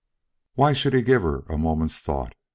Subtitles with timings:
[0.55, 2.33] Why should he give her a moment's thought?